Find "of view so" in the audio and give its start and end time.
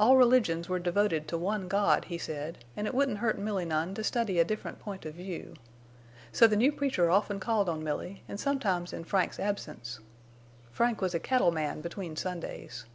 5.06-6.48